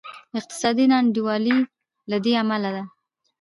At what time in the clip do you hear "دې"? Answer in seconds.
2.23-2.33